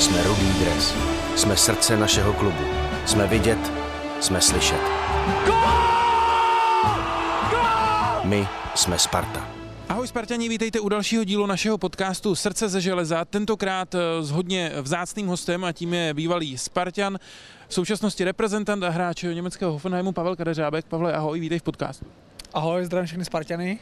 Jsme 0.00 0.22
rudý 0.22 0.52
dres. 0.60 0.94
Jsme 1.36 1.56
srdce 1.56 1.96
našeho 1.96 2.32
klubu. 2.32 2.64
Jsme 3.06 3.26
vidět, 3.26 3.72
jsme 4.20 4.40
slyšet. 4.40 4.80
My 8.24 8.48
jsme 8.74 8.98
Sparta. 8.98 9.48
Ahoj 9.88 10.08
Spartani, 10.08 10.48
vítejte 10.48 10.80
u 10.80 10.88
dalšího 10.88 11.24
dílu 11.24 11.46
našeho 11.46 11.78
podcastu 11.78 12.34
Srdce 12.34 12.68
ze 12.68 12.80
železa, 12.80 13.24
tentokrát 13.24 13.94
eh, 13.94 14.22
s 14.22 14.30
hodně 14.30 14.72
vzácným 14.82 15.26
hostem 15.26 15.64
a 15.64 15.72
tím 15.72 15.94
je 15.94 16.14
bývalý 16.14 16.58
Spartan, 16.58 17.18
v 17.68 17.74
současnosti 17.74 18.24
reprezentant 18.24 18.82
a 18.82 18.88
hráč 18.88 19.22
německého 19.22 19.72
Hoffenheimu 19.72 20.12
Pavel 20.12 20.36
Kadeřábek. 20.36 20.84
Pavle, 20.84 21.12
ahoj, 21.12 21.40
vítej 21.40 21.58
v 21.58 21.62
podcastu. 21.62 22.06
Ahoj, 22.54 22.84
zdravím 22.84 23.06
všechny 23.06 23.24
Spartany. 23.24 23.78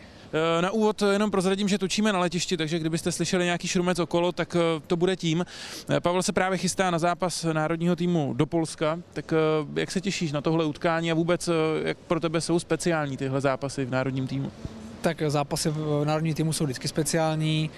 Eh, 0.59 0.63
na 0.63 0.71
úvod 0.71 1.03
jenom 1.13 1.31
prozradím, 1.31 1.69
že 1.69 1.79
točíme 1.79 2.13
na 2.13 2.19
letišti, 2.19 2.57
takže 2.57 2.79
kdybyste 2.79 3.13
slyšeli 3.13 3.45
nějaký 3.45 3.69
šrumec 3.69 3.99
okolo, 3.99 4.33
tak 4.33 4.57
eh, 4.57 4.81
to 4.87 4.97
bude 4.97 5.17
tím. 5.17 5.47
Pavel 6.03 6.23
se 6.23 6.33
právě 6.33 6.59
chystá 6.59 6.91
na 6.91 6.99
zápas 6.99 7.47
národního 7.53 7.97
týmu 7.97 8.35
do 8.37 8.47
Polska, 8.47 8.99
tak 9.13 9.33
jak 9.77 9.91
se 9.91 10.01
těšíš 10.01 10.33
na 10.33 10.41
tohle 10.41 10.65
utkání 10.65 11.11
a 11.11 11.15
vůbec 11.15 11.49
jak 11.85 11.99
pro 11.99 12.21
tebe 12.21 12.41
jsou 12.41 12.59
speciální 12.59 13.17
tyhle 13.17 13.41
zápasy 13.41 13.85
v 13.85 13.91
národním 13.91 14.27
týmu? 14.27 14.53
tak 15.01 15.23
zápasy 15.29 15.71
v 15.71 16.05
národní 16.05 16.35
týmu 16.35 16.53
jsou 16.53 16.65
vždycky 16.65 16.89
speciální. 16.89 17.71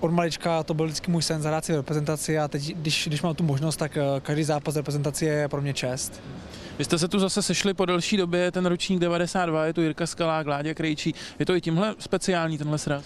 Od 0.00 0.12
malička 0.12 0.62
to 0.62 0.74
byl 0.74 0.86
vždycky 0.86 1.10
můj 1.10 1.22
sen 1.22 1.42
zahrát 1.42 1.64
si 1.64 1.72
v 1.72 1.76
reprezentaci 1.76 2.38
a 2.38 2.48
teď, 2.48 2.74
když, 2.74 3.08
když 3.08 3.22
mám 3.22 3.34
tu 3.34 3.44
možnost, 3.44 3.76
tak 3.76 3.96
eh, 3.96 4.20
každý 4.20 4.44
zápas 4.44 4.76
reprezentaci 4.76 5.24
je 5.24 5.48
pro 5.48 5.60
mě 5.62 5.74
čest. 5.74 6.22
Vy 6.78 6.84
jste 6.84 6.98
se 6.98 7.08
tu 7.08 7.18
zase 7.18 7.42
sešli 7.42 7.74
po 7.74 7.86
delší 7.86 8.16
době, 8.16 8.50
ten 8.50 8.66
ročník 8.66 8.98
92, 8.98 9.66
je 9.66 9.72
tu 9.72 9.80
Jirka 9.82 10.06
Skalá, 10.06 10.42
Gládě 10.42 10.74
Krejčí. 10.74 11.14
Je 11.38 11.46
to 11.46 11.54
i 11.54 11.60
tímhle 11.60 11.94
speciální 11.98 12.58
tenhle 12.58 12.78
sraz? 12.78 13.04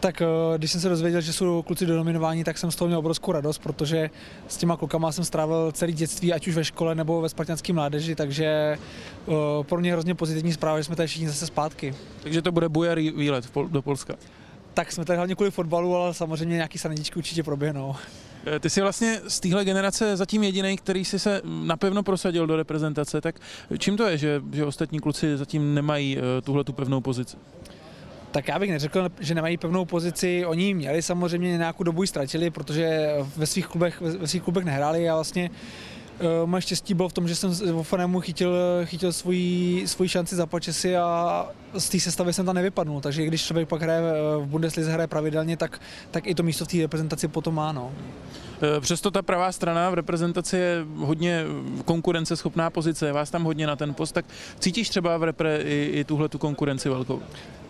Tak 0.00 0.22
eh, 0.22 0.26
když 0.58 0.72
jsem 0.72 0.80
se 0.80 0.88
dozvěděl, 0.88 1.20
že 1.20 1.32
jsou 1.32 1.62
kluci 1.62 1.86
donominování, 1.86 2.44
tak 2.44 2.58
jsem 2.58 2.70
z 2.70 2.76
toho 2.76 2.88
měl 2.88 2.98
obrovskou 2.98 3.32
radost, 3.32 3.58
protože 3.58 4.10
s 4.48 4.56
těma 4.56 4.76
klukama 4.76 5.12
jsem 5.12 5.24
strávil 5.24 5.72
celý 5.72 5.92
dětství, 5.92 6.32
ať 6.32 6.48
už 6.48 6.54
ve 6.54 6.64
škole 6.64 6.94
nebo 6.94 7.20
ve 7.20 7.28
spartanské 7.28 7.72
mládeži, 7.72 8.14
takže 8.14 8.44
eh, 8.44 9.32
pro 9.62 9.80
mě 9.80 9.92
hrozně 9.92 10.14
pozitivní 10.14 10.52
zpráva, 10.52 10.78
že 10.78 10.84
jsme 10.84 10.96
tady 10.96 11.06
všichni 11.06 11.28
zase 11.28 11.46
zpátky. 11.46 11.94
Takže 12.22 12.42
to 12.42 12.52
bude 12.52 12.68
bujarý 12.68 13.10
výlet 13.10 13.44
do 13.68 13.82
Polska. 13.82 14.14
Tak 14.74 14.92
jsme 14.92 15.04
tady 15.04 15.16
hlavně 15.16 15.34
kvůli 15.34 15.50
fotbalu, 15.50 15.96
ale 15.96 16.14
samozřejmě 16.14 16.54
nějaký 16.54 16.78
sanitičky 16.78 17.18
určitě 17.18 17.42
proběhnou. 17.42 17.96
Eh, 18.46 18.60
ty 18.60 18.70
jsi 18.70 18.80
vlastně 18.80 19.20
z 19.28 19.40
téhle 19.40 19.64
generace 19.64 20.16
zatím 20.16 20.42
jediný, 20.42 20.76
který 20.76 21.04
si 21.04 21.18
se 21.18 21.40
napevno 21.44 22.02
prosadil 22.02 22.46
do 22.46 22.56
reprezentace, 22.56 23.20
tak 23.20 23.36
čím 23.78 23.96
to 23.96 24.06
je, 24.06 24.18
že, 24.18 24.42
že 24.52 24.64
ostatní 24.64 25.00
kluci 25.00 25.36
zatím 25.36 25.74
nemají 25.74 26.18
tuhle 26.44 26.64
tu 26.64 26.72
pevnou 26.72 27.00
pozici? 27.00 27.36
Tak 28.30 28.48
já 28.48 28.58
bych 28.58 28.70
neřekl, 28.70 29.08
že 29.20 29.34
nemají 29.34 29.56
pevnou 29.56 29.84
pozici. 29.84 30.46
Oni 30.46 30.74
měli 30.74 31.02
samozřejmě 31.02 31.56
nějakou 31.56 31.82
dobu 31.82 32.02
ji 32.02 32.06
ztratili, 32.06 32.50
protože 32.50 33.08
ve 33.36 33.46
svých 33.46 33.66
klubech, 33.66 34.00
ve 34.00 34.26
svých 34.26 34.42
klubech 34.42 34.64
nehráli 34.64 35.08
a 35.08 35.14
vlastně 35.14 35.50
Uh, 35.50 35.89
moje 36.44 36.62
štěstí 36.62 36.94
bylo 36.94 37.08
v 37.08 37.12
tom, 37.12 37.28
že 37.28 37.34
jsem 37.34 37.50
v 37.50 37.76
Ofenemu 37.76 38.20
chytil, 38.20 38.54
chytil 38.84 39.12
svoji, 39.12 39.82
svoji 39.88 40.08
šanci 40.08 40.36
za 40.36 40.46
počesy 40.46 40.96
a 40.96 41.46
z 41.78 41.88
té 41.88 42.00
sestavy 42.00 42.32
jsem 42.32 42.46
tam 42.46 42.54
nevypadnul, 42.54 43.00
takže 43.00 43.26
když 43.26 43.44
člověk 43.44 43.68
pak 43.68 43.82
hraje 43.82 44.02
v 44.38 44.46
Bundeslize 44.46 44.92
hraje 44.92 45.06
pravidelně, 45.06 45.56
tak, 45.56 45.80
tak 46.10 46.26
i 46.26 46.34
to 46.34 46.42
místo 46.42 46.64
v 46.64 46.68
té 46.68 46.76
reprezentaci 46.78 47.28
potom 47.28 47.54
má. 47.54 47.72
No. 47.72 47.92
Eh, 48.62 48.80
přesto 48.80 49.10
ta 49.10 49.22
pravá 49.22 49.52
strana 49.52 49.90
v 49.90 49.94
reprezentaci 49.94 50.56
je 50.56 50.86
hodně 50.96 51.44
konkurenceschopná 51.84 52.70
pozice, 52.70 53.12
vás 53.12 53.30
tam 53.30 53.44
hodně 53.44 53.66
na 53.66 53.76
ten 53.76 53.94
post, 53.94 54.12
tak 54.12 54.24
cítíš 54.58 54.88
třeba 54.88 55.16
v 55.16 55.22
repre 55.22 55.56
i, 55.56 55.90
i 55.94 56.04
tuhle 56.04 56.28
tu 56.28 56.38
konkurenci 56.38 56.88
velkou? 56.88 57.22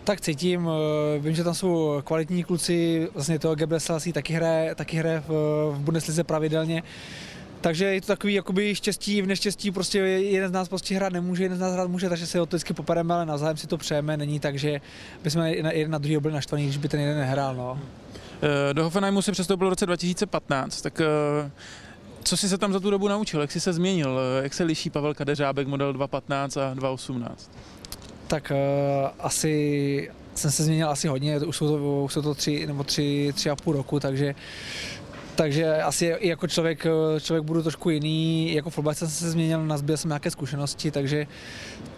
Tak 0.03 0.21
cítím, 0.21 0.69
eh, 0.69 1.19
vím, 1.19 1.35
že 1.35 1.43
tam 1.43 1.55
jsou 1.55 2.01
kvalitní 2.03 2.43
kluci, 2.43 3.07
vlastně 3.13 3.39
to 3.39 3.55
Gebre 3.55 3.79
taky 4.13 4.33
hraje, 4.33 4.75
taky 4.75 4.97
hraje 4.97 5.23
v, 5.27 5.31
v 5.71 5.79
Bundeslize 5.79 6.23
pravidelně, 6.23 6.83
takže 7.61 7.85
je 7.85 8.01
to 8.01 8.07
takový 8.07 8.33
jakoby 8.33 8.75
štěstí 8.75 9.21
v 9.21 9.27
neštěstí, 9.27 9.71
prostě 9.71 9.99
jeden 9.99 10.49
z 10.49 10.51
nás 10.51 10.69
prostě 10.69 10.95
hrát 10.95 11.13
nemůže, 11.13 11.43
jeden 11.43 11.57
z 11.57 11.61
nás 11.61 11.73
hrát 11.73 11.89
může, 11.89 12.09
takže 12.09 12.27
se 12.27 12.41
o 12.41 12.45
to 12.45 12.55
vždycky 12.55 12.73
popereme, 12.73 13.13
ale 13.13 13.25
navzájem 13.25 13.57
si 13.57 13.67
to 13.67 13.77
přejeme, 13.77 14.17
není 14.17 14.39
tak, 14.39 14.59
že 14.59 14.81
bychom 15.23 15.41
jeden 15.43 15.91
na 15.91 15.97
druhý 15.97 16.17
byli 16.17 16.33
naštvaní, 16.33 16.63
když 16.63 16.77
by 16.77 16.87
ten 16.87 16.99
jeden 16.99 17.17
nehrál. 17.17 17.55
No. 17.55 17.79
Eh, 18.41 18.73
do 18.73 18.83
Hoffenheimu 18.83 19.21
si 19.21 19.31
přestoupil 19.31 19.67
v 19.67 19.69
roce 19.69 19.85
2015, 19.85 20.81
tak 20.81 21.01
eh, 21.01 21.51
co 22.23 22.37
jsi 22.37 22.49
se 22.49 22.57
tam 22.57 22.73
za 22.73 22.79
tu 22.79 22.89
dobu 22.89 23.07
naučil, 23.07 23.41
jak 23.41 23.51
jsi 23.51 23.59
se 23.59 23.73
změnil, 23.73 24.19
jak 24.43 24.53
se 24.53 24.63
liší 24.63 24.89
Pavel 24.89 25.13
Kadeřábek 25.13 25.67
model 25.67 25.93
2.15 25.93 26.61
a 26.61 26.75
2.18? 26.75 27.31
Tak 28.27 28.51
uh, 28.51 29.09
asi 29.19 30.11
jsem 30.35 30.51
se 30.51 30.63
změnil 30.63 30.89
asi 30.89 31.07
hodně, 31.07 31.39
už 31.39 31.57
jsou 31.57 31.67
to, 31.67 32.03
už 32.03 32.13
jsou 32.13 32.21
to 32.21 32.35
tři 32.35 32.67
nebo 32.67 32.83
tři, 32.83 33.31
tři 33.35 33.49
a 33.49 33.55
půl 33.55 33.73
roku, 33.73 33.99
takže 33.99 34.35
takže 35.35 35.81
asi 35.81 36.05
i 36.05 36.27
jako 36.27 36.47
člověk, 36.47 36.85
člověk 37.19 37.43
budu 37.43 37.63
trošku 37.63 37.89
jiný, 37.89 38.53
jako 38.53 38.69
fotbalista 38.69 39.05
jsem 39.05 39.15
se 39.15 39.31
změnil, 39.31 39.65
nazbil 39.65 39.97
jsem 39.97 40.09
nějaké 40.09 40.31
zkušenosti, 40.31 40.91
takže, 40.91 41.27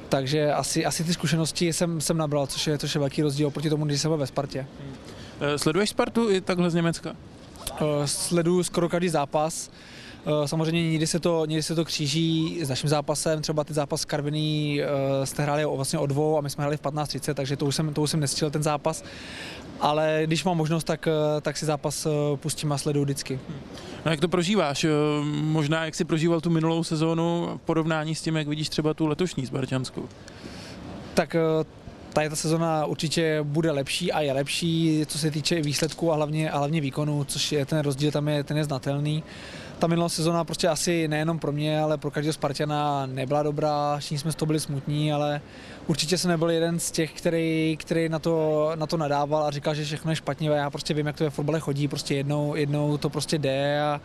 takže 0.09 0.53
asi, 0.53 0.85
asi 0.85 1.03
ty 1.03 1.13
zkušenosti 1.13 1.73
jsem, 1.73 2.01
jsem 2.01 2.17
nabral, 2.17 2.47
což 2.47 2.67
je, 2.67 2.77
což 2.77 2.95
je 2.95 2.99
velký 2.99 3.21
rozdíl 3.21 3.51
proti 3.51 3.69
tomu, 3.69 3.85
když 3.85 4.01
jsem 4.01 4.09
byl 4.09 4.17
ve 4.17 4.27
Spartě. 4.27 4.65
Eh, 5.41 5.57
sleduješ 5.57 5.89
Spartu 5.89 6.29
i 6.29 6.41
takhle 6.41 6.69
z 6.69 6.73
Německa? 6.73 7.15
Eh, 7.71 8.07
sleduju 8.07 8.63
skoro 8.63 8.89
každý 8.89 9.09
zápas. 9.09 9.71
Eh, 10.25 10.47
samozřejmě 10.47 10.91
někdy 10.91 11.07
se, 11.07 11.19
to, 11.19 11.45
někdy 11.45 11.63
se 11.63 11.75
to 11.75 11.85
kříží 11.85 12.59
s 12.63 12.69
naším 12.69 12.89
zápasem, 12.89 13.41
třeba 13.41 13.63
ty 13.63 13.73
zápas 13.73 14.05
Karviný 14.05 14.81
jste 15.23 15.43
hráli 15.43 15.65
vlastně 15.65 15.99
o 15.99 16.05
dvou 16.05 16.37
a 16.37 16.41
my 16.41 16.49
jsme 16.49 16.61
hráli 16.61 16.77
v 16.77 16.81
15.30, 16.81 17.33
takže 17.33 17.57
to 17.57 17.65
už 17.65 17.75
jsem, 17.75 17.93
to 17.93 18.01
už 18.01 18.09
jsem 18.09 18.19
nestil 18.19 18.51
ten 18.51 18.63
zápas. 18.63 19.03
Ale 19.79 20.21
když 20.25 20.43
mám 20.43 20.57
možnost, 20.57 20.83
tak, 20.83 21.07
tak 21.41 21.57
si 21.57 21.65
zápas 21.65 22.07
pustím 22.35 22.71
a 22.71 22.77
sleduju 22.77 23.03
vždycky. 23.05 23.39
No 24.05 24.11
jak 24.11 24.19
to 24.19 24.27
prožíváš? 24.27 24.85
Možná 25.31 25.85
jak 25.85 25.95
jsi 25.95 26.05
prožíval 26.05 26.41
tu 26.41 26.49
minulou 26.49 26.83
sezónu 26.83 27.49
v 27.57 27.65
porovnání 27.65 28.15
s 28.15 28.21
tím, 28.21 28.35
jak 28.35 28.47
vidíš 28.47 28.69
třeba 28.69 28.93
tu 28.93 29.07
letošní 29.07 29.45
Spartanskou? 29.45 30.09
Tak 31.13 31.35
tady 32.13 32.29
ta 32.29 32.35
sezona 32.35 32.85
určitě 32.85 33.39
bude 33.43 33.71
lepší 33.71 34.11
a 34.11 34.21
je 34.21 34.33
lepší, 34.33 35.05
co 35.07 35.17
se 35.17 35.31
týče 35.31 35.61
výsledků 35.61 36.11
a 36.11 36.15
hlavně, 36.15 36.51
a 36.51 36.57
hlavně 36.57 36.81
výkonu, 36.81 37.23
což 37.23 37.51
je 37.51 37.65
ten 37.65 37.79
rozdíl, 37.79 38.11
tam 38.11 38.27
je, 38.27 38.43
ten 38.43 38.57
je 38.57 38.63
znatelný. 38.63 39.23
Ta 39.79 39.87
minulá 39.87 40.09
sezona 40.09 40.43
prostě 40.43 40.67
asi 40.67 41.07
nejenom 41.07 41.39
pro 41.39 41.51
mě, 41.51 41.79
ale 41.79 41.97
pro 41.97 42.11
každého 42.11 42.33
Spartana 42.33 43.05
nebyla 43.05 43.43
dobrá, 43.43 43.97
všichni 43.97 44.17
jsme 44.17 44.31
z 44.31 44.35
toho 44.35 44.47
byli 44.47 44.59
smutní, 44.59 45.13
ale 45.13 45.41
určitě 45.87 46.17
jsem 46.17 46.31
nebyl 46.31 46.49
jeden 46.49 46.79
z 46.79 46.91
těch, 46.91 47.13
který, 47.13 47.77
který 47.79 48.09
na, 48.09 48.19
to, 48.19 48.71
na 48.75 48.87
to 48.87 48.97
nadával 48.97 49.43
a 49.43 49.51
říkal, 49.51 49.75
že 49.75 49.85
všechno 49.85 50.11
je 50.11 50.15
špatně 50.15 50.49
já 50.49 50.69
prostě 50.69 50.93
vím, 50.93 51.07
jak 51.07 51.17
to 51.17 51.23
ve 51.23 51.29
fotbale 51.29 51.59
chodí, 51.59 51.87
prostě 51.87 52.15
jednou, 52.15 52.55
jednou 52.55 52.97
to 52.97 53.09
prostě 53.09 53.37
jde 53.37 53.81
a 53.81 54.01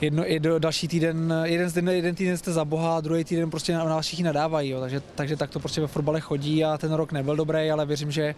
jedno, 0.00 0.24
jedno, 0.26 0.58
další 0.58 0.88
týden, 0.88 1.34
jeden, 1.44 1.70
den, 1.74 1.88
jeden 1.88 2.14
týden 2.14 2.36
jste 2.36 2.52
za 2.52 2.64
boha, 2.64 3.00
druhý 3.00 3.24
týden 3.24 3.50
prostě 3.50 3.72
na, 3.72 3.84
na 3.84 4.00
všichni 4.00 4.24
nadávají, 4.24 4.70
jo. 4.70 4.80
Takže, 4.80 5.00
takže 5.14 5.36
tak 5.36 5.50
to 5.50 5.60
prostě 5.60 5.80
ve 5.80 5.86
fotbale 5.86 6.20
chodí 6.20 6.64
a 6.64 6.78
ten 6.78 6.92
rok 6.92 7.12
nebyl 7.12 7.36
dobrý, 7.36 7.70
ale 7.70 7.86
věřím, 7.86 8.10
že, 8.10 8.34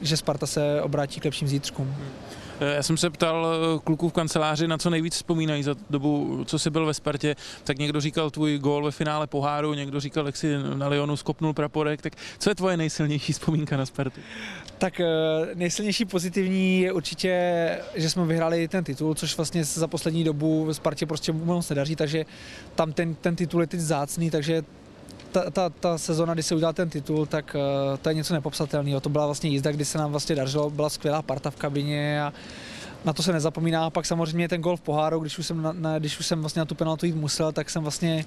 že 0.00 0.16
Sparta 0.16 0.46
se 0.46 0.82
obrátí 0.82 1.20
k 1.20 1.24
lepším 1.24 1.48
zítřkům. 1.48 1.94
Eh, 2.60 2.74
já 2.74 2.82
jsem 2.82 2.96
se 2.96 3.10
ptal 3.10 3.46
eh, 3.46 3.78
kluků 3.84 4.08
v 4.08 4.12
kanceláři, 4.12 4.68
na 4.68 4.78
co 4.78 4.90
nejvíc 4.90 5.14
vzpomínají 5.14 5.62
za 5.62 5.74
dobu, 5.90 6.44
co 6.44 6.58
jsi 6.58 6.70
byl 6.70 6.86
ve 6.86 6.94
Spartě, 6.94 7.36
tak 7.64 7.78
někdo 7.78 8.00
říkal 8.00 8.30
tvůj 8.30 8.58
gól 8.58 8.84
ve 8.84 8.90
finále 8.90 9.26
poháru, 9.26 9.74
někdo 9.74 10.00
říkal, 10.00 10.26
jak 10.26 10.36
jsi 10.36 10.54
na 10.74 10.88
Lyonu 10.88 11.16
skopnul 11.16 11.52
praporek, 11.52 12.02
tak 12.02 12.12
co 12.38 12.50
je 12.50 12.54
tvoje 12.54 12.76
nejsilnější 12.76 13.32
vzpomínka 13.32 13.76
na 13.76 13.86
Spartu? 13.86 14.20
Tak 14.78 15.00
eh, 15.00 15.06
nejsilnější 15.54 16.04
pozitivní 16.04 16.80
je 16.80 16.92
určitě, 16.92 17.32
že 17.94 18.10
jsme 18.10 18.26
vyhráli 18.26 18.68
ten 18.68 18.84
titul, 18.84 19.14
což 19.14 19.36
vlastně 19.36 19.64
za 19.64 19.86
poslední 19.86 20.24
dobu 20.24 20.64
ve 20.64 20.74
Spartě 20.74 21.06
prostě 21.06 21.32
moc 21.32 21.68
nedaří, 21.68 21.96
takže 21.96 22.24
tam 22.74 22.92
ten, 22.92 23.14
ten 23.14 23.36
titul 23.36 23.60
je 23.60 23.66
teď 23.66 23.80
zácný, 23.80 24.30
takže 24.30 24.62
ta, 25.32 25.50
ta, 25.50 25.68
ta 25.68 25.98
sezona, 25.98 26.34
kdy 26.34 26.42
se 26.42 26.54
udělal 26.54 26.72
ten 26.72 26.90
titul, 26.90 27.26
tak 27.26 27.56
uh, 27.56 27.96
to 27.98 28.08
je 28.08 28.14
něco 28.14 28.34
nepopsatelného. 28.34 29.00
To 29.00 29.08
byla 29.08 29.26
vlastně 29.26 29.50
jízda, 29.50 29.72
kdy 29.72 29.84
se 29.84 29.98
nám 29.98 30.10
vlastně 30.10 30.36
dařilo, 30.36 30.70
byla 30.70 30.90
skvělá 30.90 31.22
parta 31.22 31.50
v 31.50 31.56
kabině 31.56 32.22
a 32.22 32.32
na 33.04 33.12
to 33.12 33.22
se 33.22 33.32
nezapomíná. 33.32 33.90
Pak 33.90 34.06
samozřejmě 34.06 34.48
ten 34.48 34.60
gol 34.60 34.76
v 34.76 34.80
poháru, 34.80 35.20
když 35.20 35.38
už 35.38 35.46
jsem, 35.46 35.62
na, 35.62 35.72
na, 35.72 35.98
když 35.98 36.20
už 36.20 36.26
jsem 36.26 36.40
vlastně 36.40 36.60
na 36.60 36.66
tu 36.66 36.74
penaltu 36.74 37.06
jít 37.06 37.16
musel, 37.16 37.52
tak 37.52 37.70
jsem 37.70 37.82
vlastně 37.82 38.24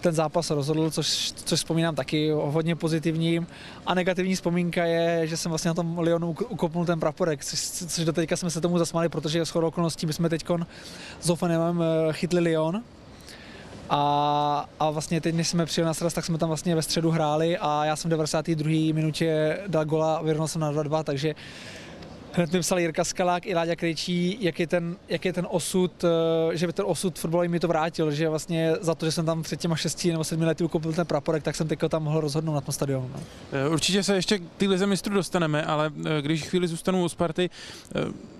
ten 0.00 0.14
zápas 0.14 0.50
rozhodl, 0.50 0.90
což, 0.90 1.32
což 1.32 1.58
vzpomínám 1.58 1.94
taky 1.94 2.30
hodně 2.30 2.76
pozitivním. 2.76 3.46
A 3.86 3.94
negativní 3.94 4.34
vzpomínka 4.34 4.84
je, 4.84 5.26
že 5.26 5.36
jsem 5.36 5.50
vlastně 5.50 5.68
na 5.68 5.74
tom 5.74 5.98
Lyonu 5.98 6.36
ukopnul 6.48 6.86
ten 6.86 7.00
praporek, 7.00 7.44
což, 7.44 7.60
což 7.70 8.04
do 8.04 8.12
teďka 8.12 8.36
jsme 8.36 8.50
se 8.50 8.60
tomu 8.60 8.78
zasmáli, 8.78 9.08
protože 9.08 9.44
shodou 9.44 9.66
okolností 9.66 10.06
my 10.06 10.12
jsme 10.12 10.28
teď 10.28 10.44
s 11.20 11.30
Ofenem 11.30 11.82
eh, 11.82 12.12
chytli 12.12 12.40
Lyon, 12.40 12.82
a, 13.94 14.68
a 14.80 14.90
vlastně 14.90 15.20
teď, 15.20 15.34
než 15.34 15.48
jsme 15.48 15.66
přijeli 15.66 15.86
na 15.86 15.94
sraz, 15.94 16.14
tak 16.14 16.24
jsme 16.24 16.38
tam 16.38 16.48
vlastně 16.48 16.74
ve 16.74 16.82
středu 16.82 17.10
hráli 17.10 17.58
a 17.58 17.84
já 17.84 17.96
jsem 17.96 18.08
v 18.08 18.10
92. 18.10 18.70
minutě 18.94 19.58
dal 19.66 19.84
gola 19.84 20.16
a 20.16 20.22
vyrovnal 20.22 20.48
jsem 20.48 20.60
na 20.60 20.72
2-2, 20.72 21.04
takže 21.04 21.34
Hned 22.34 22.52
mi 22.52 22.60
psal 22.60 22.78
Jirka 22.78 23.04
Skalák 23.04 23.46
i 23.46 23.54
Láďa 23.54 23.76
Krejčí, 23.76 24.38
jak 24.40 24.60
je 24.60 24.66
ten, 24.66 24.96
jak 25.08 25.24
je 25.24 25.32
ten 25.32 25.46
osud, 25.50 26.04
eh, 26.04 26.56
že 26.56 26.66
by 26.66 26.72
ten 26.72 26.84
osud 26.88 27.18
fotbalový 27.18 27.48
mi 27.48 27.60
to 27.60 27.68
vrátil, 27.68 28.10
že 28.10 28.28
vlastně 28.28 28.72
za 28.80 28.94
to, 28.94 29.06
že 29.06 29.12
jsem 29.12 29.26
tam 29.26 29.42
před 29.42 29.60
těma 29.60 29.76
šesti 29.76 30.12
nebo 30.12 30.24
sedmi 30.24 30.44
lety 30.44 30.64
ukoupil 30.64 30.92
ten 30.92 31.06
praporek, 31.06 31.42
tak 31.42 31.56
jsem 31.56 31.68
teďka 31.68 31.88
tam 31.88 32.02
mohl 32.02 32.20
rozhodnout 32.20 32.54
na 32.54 32.60
tom 32.60 32.72
stadionu. 32.72 33.10
No. 33.14 33.20
Eh, 33.52 33.68
určitě 33.68 34.02
se 34.02 34.14
ještě 34.14 34.38
k 34.38 34.42
té 34.56 34.66
lize 34.66 34.86
mistrů 34.86 35.14
dostaneme, 35.14 35.64
ale 35.64 35.92
eh, 36.04 36.22
když 36.22 36.42
chvíli 36.42 36.68
zůstanu 36.68 37.04
u 37.04 37.08
Sparty, 37.08 37.50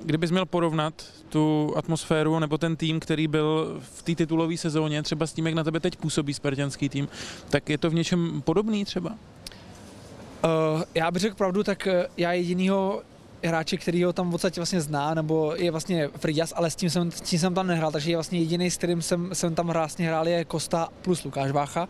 kdybys 0.05 0.31
měl 0.31 0.47
porovnat 0.47 0.95
tu 1.29 1.73
atmosféru 1.77 2.39
nebo 2.39 2.59
ten 2.59 2.77
tým, 2.77 3.01
který 3.01 3.29
byl 3.29 3.81
v 3.81 4.03
té 4.03 4.15
titulové 4.15 4.57
sezóně, 4.57 5.03
třeba 5.03 5.27
s 5.27 5.33
tím, 5.33 5.47
jak 5.47 5.55
na 5.55 5.65
tebe 5.65 5.81
teď 5.81 5.97
působí 5.97 6.35
spartianský 6.35 6.89
tým, 6.89 7.09
tak 7.51 7.69
je 7.69 7.79
to 7.79 7.91
v 7.91 7.95
něčem 7.95 8.43
podobný 8.45 8.85
třeba? 8.85 9.11
Uh, 9.11 10.83
já 10.95 11.11
bych 11.11 11.23
řekl 11.23 11.37
pravdu, 11.37 11.63
tak 11.63 11.89
já 12.17 12.33
jedinýho 12.33 13.03
hráče, 13.49 13.77
který 13.77 14.05
ho 14.05 14.13
tam 14.13 14.35
odsaď 14.35 14.57
vlastně 14.57 14.81
zná, 14.81 15.15
nebo 15.15 15.55
je 15.57 15.71
vlastně 15.71 16.09
Fridas, 16.17 16.53
ale 16.57 16.71
s 16.71 16.77
tím 16.77 16.91
jsem, 16.91 17.11
s 17.11 17.21
tím 17.21 17.39
jsem 17.39 17.55
tam 17.55 17.67
nehrál, 17.67 17.93
takže 17.93 18.11
je 18.11 18.17
vlastně 18.17 18.39
jediný, 18.39 18.71
s 18.71 18.77
kterým 18.77 19.03
jsem, 19.03 19.31
jsem 19.33 19.55
tam 19.55 19.67
vlastně 19.67 20.09
hrál, 20.09 20.29
je 20.29 20.45
Kosta 20.45 20.89
plus 21.03 21.25
Lukáš 21.25 21.51
Vácha. 21.51 21.89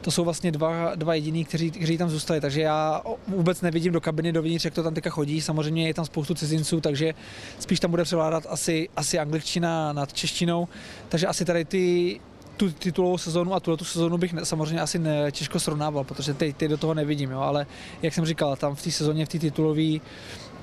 To 0.00 0.10
jsou 0.10 0.24
vlastně 0.24 0.52
dva, 0.52 0.94
dva 0.94 1.14
jediní, 1.14 1.44
kteří, 1.44 1.70
kteří 1.70 1.98
tam 1.98 2.10
zůstali, 2.10 2.40
takže 2.40 2.60
já 2.60 3.02
vůbec 3.28 3.60
nevidím 3.60 3.92
do 3.92 4.00
kabiny 4.00 4.32
dovnitř, 4.32 4.64
jak 4.64 4.74
to 4.74 4.82
tam 4.82 4.94
teďka 4.94 5.10
chodí. 5.10 5.40
Samozřejmě 5.40 5.86
je 5.86 5.94
tam 5.94 6.04
spoustu 6.04 6.34
cizinců, 6.34 6.80
takže 6.80 7.14
spíš 7.58 7.80
tam 7.80 7.90
bude 7.90 8.04
převládat 8.04 8.46
asi, 8.48 8.88
asi 8.96 9.18
angličtina 9.18 9.92
nad 9.92 10.12
češtinou. 10.12 10.68
Takže 11.08 11.26
asi 11.26 11.44
tady 11.44 11.64
ty, 11.64 12.20
tu 12.56 12.70
titulovou 12.70 13.18
sezónu 13.18 13.54
a 13.54 13.60
tuhle 13.60 13.76
tu 13.76 13.84
sezónu 13.84 14.18
bych 14.18 14.32
ne, 14.32 14.44
samozřejmě 14.44 14.80
asi 14.80 14.98
ne, 14.98 15.32
těžko 15.32 15.60
srovnával, 15.60 16.04
protože 16.04 16.34
teď, 16.34 16.56
teď 16.56 16.70
do 16.70 16.76
toho 16.76 16.94
nevidím, 16.94 17.30
jo, 17.30 17.40
ale 17.40 17.66
jak 18.02 18.14
jsem 18.14 18.26
říkal, 18.26 18.56
tam 18.56 18.74
v 18.74 18.82
té 18.82 18.90
sezóně, 18.90 19.26
v 19.26 19.28
té 19.28 19.38
titulové 19.38 19.98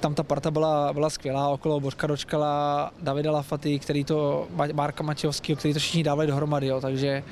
tam 0.05 0.15
ta 0.15 0.23
parta 0.23 0.51
byla, 0.51 0.93
byla 0.93 1.09
skvělá, 1.09 1.49
okolo 1.49 1.79
Božka 1.79 2.07
dočkala 2.07 2.91
Davida 3.01 3.31
Lafaty, 3.31 3.79
který 3.79 4.03
to, 4.03 4.47
Marka 4.73 5.03
Mačevského, 5.03 5.57
který 5.57 5.73
to 5.73 5.79
všichni 5.79 6.03
dávali 6.03 6.27
dohromady, 6.27 6.67
jo, 6.67 6.81
takže 6.81 7.23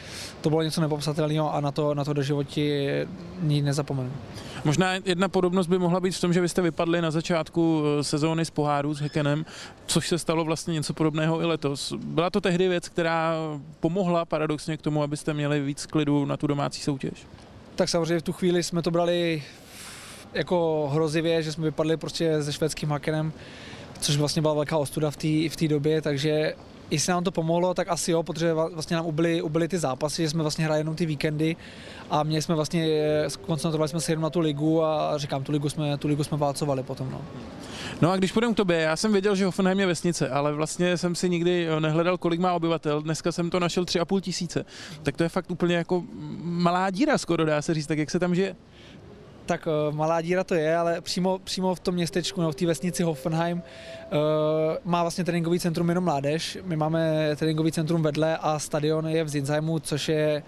to 0.42 0.50
bylo 0.50 0.62
něco 0.62 0.82
nepopsatelného 0.82 1.54
a 1.56 1.62
na 1.62 1.72
to, 1.72 1.94
na 1.94 2.04
to 2.06 2.14
do 2.14 2.22
životí 2.24 2.70
nikdy 3.42 3.66
nezapomenu. 3.66 4.12
Možná 4.66 4.94
jedna 5.06 5.30
podobnost 5.30 5.68
by 5.68 5.78
mohla 5.78 6.00
být 6.00 6.16
v 6.16 6.22
tom, 6.22 6.34
že 6.34 6.42
vy 6.42 6.50
jste 6.50 6.62
vypadli 6.62 7.02
na 7.02 7.12
začátku 7.12 7.84
eh, 7.86 8.04
sezóny 8.04 8.46
z 8.46 8.50
poháru 8.50 8.94
s 8.94 9.00
Hekenem, 9.00 9.46
což 9.86 10.08
se 10.08 10.20
stalo 10.20 10.44
vlastně 10.44 10.74
něco 10.74 10.94
podobného 10.94 11.42
i 11.42 11.46
letos. 11.46 11.94
Byla 11.94 12.30
to 12.30 12.42
tehdy 12.42 12.68
věc, 12.68 12.90
která 12.90 13.36
pomohla 13.80 14.26
paradoxně 14.26 14.78
k 14.78 14.82
tomu, 14.82 15.04
abyste 15.04 15.34
měli 15.34 15.62
víc 15.62 15.86
klidu 15.86 16.26
na 16.26 16.38
tu 16.38 16.48
domácí 16.48 16.82
soutěž? 16.82 17.28
Tak 17.76 17.90
samozřejmě 17.90 18.20
v 18.20 18.24
tu 18.24 18.34
chvíli 18.34 18.64
jsme 18.64 18.82
to 18.82 18.92
brali 18.92 19.44
jako 20.34 20.90
hrozivě, 20.94 21.44
že 21.44 21.52
jsme 21.52 21.66
vypadli 21.66 21.98
prostě 21.98 22.44
se 22.44 22.54
švédským 22.54 22.90
hakenem, 22.90 23.34
což 24.00 24.18
vlastně 24.18 24.42
byla 24.42 24.54
velká 24.54 24.78
ostuda 24.78 25.12
v 25.12 25.18
té 25.18 25.28
v 25.50 25.70
době, 25.70 26.02
takže 26.02 26.54
jestli 26.92 27.12
nám 27.12 27.24
to 27.24 27.32
pomohlo, 27.32 27.74
tak 27.74 27.88
asi 27.88 28.12
jo, 28.12 28.24
protože 28.24 28.54
vlastně 28.54 28.96
nám 28.96 29.06
ubyly, 29.06 29.42
ubyly 29.42 29.68
ty 29.68 29.80
zápasy, 29.80 30.22
že 30.22 30.30
jsme 30.30 30.42
vlastně 30.42 30.66
hráli 30.66 30.80
jenom 30.80 30.96
ty 30.96 31.06
víkendy 31.06 31.56
a 32.10 32.24
měli 32.24 32.42
jsme 32.42 32.56
vlastně, 32.56 32.88
koncentrovali 33.42 33.90
jsme 33.90 34.02
se 34.02 34.12
jenom 34.12 34.24
na 34.24 34.30
tu 34.30 34.40
ligu 34.40 34.84
a 34.84 35.18
říkám, 35.18 35.44
tu 35.44 35.52
ligu 35.52 35.70
jsme, 35.70 35.98
tu 35.98 36.08
ligu 36.08 36.24
jsme 36.24 36.38
válcovali 36.38 36.84
potom. 36.84 37.12
No. 37.12 37.22
No 38.02 38.12
a 38.12 38.18
když 38.18 38.32
půjdeme 38.32 38.54
k 38.54 38.58
tobě, 38.58 38.78
já 38.78 38.96
jsem 38.96 39.12
věděl, 39.12 39.36
že 39.36 39.46
Hoffenheim 39.46 39.80
je 39.80 39.86
vesnice, 39.86 40.30
ale 40.30 40.54
vlastně 40.54 40.98
jsem 40.98 41.16
si 41.16 41.30
nikdy 41.30 41.68
nehledal, 41.80 42.18
kolik 42.18 42.40
má 42.40 42.54
obyvatel. 42.54 43.02
Dneska 43.02 43.32
jsem 43.32 43.50
to 43.50 43.60
našel 43.60 43.86
tři 43.86 44.00
a 44.00 44.06
půl 44.06 44.22
tisíce. 44.22 44.66
Tak 45.04 45.18
to 45.18 45.24
je 45.24 45.30
fakt 45.30 45.52
úplně 45.52 45.76
jako 45.76 46.04
malá 46.42 46.90
díra 46.90 47.18
skoro, 47.18 47.46
dá 47.46 47.62
se 47.62 47.74
říct. 47.74 47.88
Tak 47.88 47.98
jak 47.98 48.12
se 48.12 48.20
tam 48.20 48.36
žije? 48.36 48.56
Tak 49.46 49.68
uh, 49.68 49.96
malá 49.96 50.22
díra 50.22 50.44
to 50.44 50.56
je, 50.56 50.78
ale 50.78 51.02
přímo, 51.02 51.40
přímo 51.40 51.76
v 51.76 51.80
tom 51.80 51.96
městečku, 51.96 52.42
no, 52.42 52.52
v 52.52 52.56
té 52.56 52.66
vesnici 52.66 53.04
Hoffenheim, 53.04 53.58
uh, 53.58 54.18
má 54.84 55.02
vlastně 55.02 55.24
tréninkový 55.24 55.60
centrum 55.60 55.90
jenom 55.90 56.04
mládež. 56.04 56.58
My 56.64 56.76
máme 56.76 57.30
tréninkový 57.36 57.72
centrum 57.72 58.02
vedle 58.02 58.38
a 58.38 58.60
stadion 58.60 59.08
je 59.08 59.24
v 59.24 59.30
Zinzheimu, 59.30 59.80
což 59.80 60.10
je 60.10 60.44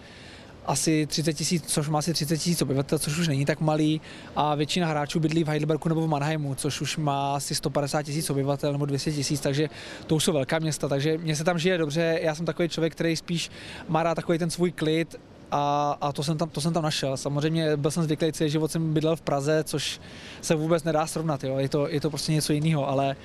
asi 0.66 1.06
30 1.06 1.34
tisíc, 1.34 1.64
což 1.68 1.90
má 1.90 2.00
asi 2.00 2.14
30 2.14 2.38
tisíc 2.38 2.62
obyvatel, 2.62 3.00
což 3.00 3.18
už 3.18 3.28
není 3.28 3.46
tak 3.46 3.62
malý. 3.62 4.02
A 4.36 4.56
většina 4.56 4.88
hráčů 4.88 5.20
bydlí 5.20 5.44
v 5.44 5.48
Heidelbergu 5.48 5.90
nebo 5.90 6.02
v 6.02 6.08
Mannheimu, 6.08 6.56
což 6.56 6.82
už 6.82 6.98
má 6.98 7.36
asi 7.36 7.56
150 7.56 8.04
tisíc 8.04 8.30
obyvatel 8.30 8.72
nebo 8.72 8.86
200 8.86 9.12
tisíc, 9.12 9.40
takže 9.40 9.70
to 10.08 10.16
už 10.16 10.24
jsou 10.24 10.34
velká 10.34 10.60
města, 10.60 10.88
takže 10.88 11.18
mě 11.18 11.36
se 11.36 11.44
tam 11.44 11.60
žije 11.60 11.78
dobře, 11.78 12.20
já 12.22 12.36
jsem 12.36 12.46
takový 12.46 12.70
člověk, 12.70 12.94
který 12.94 13.16
spíš 13.16 13.52
má 13.88 14.04
rád 14.04 14.16
takový 14.16 14.38
ten 14.38 14.50
svůj 14.50 14.72
klid, 14.72 15.16
a, 15.52 15.98
a 16.02 16.12
to, 16.12 16.24
jsem 16.24 16.38
tam, 16.38 16.50
to 16.50 16.62
jsem 16.62 16.74
tam 16.74 16.84
našel. 16.84 17.18
Samozřejmě 17.18 17.78
byl 17.78 17.92
jsem 17.92 18.04
zvyklý, 18.04 18.34
celý 18.34 18.50
život 18.50 18.72
jsem 18.72 18.94
bydlel 18.94 19.16
v 19.16 19.22
Praze, 19.22 19.64
což 19.64 20.02
se 20.42 20.56
vůbec 20.56 20.84
nedá 20.84 21.08
srovnat, 21.08 21.44
jo. 21.44 21.58
Je, 21.58 21.70
to, 21.70 21.88
je 21.88 22.02
to 22.02 22.10
prostě 22.10 22.32
něco 22.32 22.54
jiného, 22.54 22.90
ale 22.90 23.16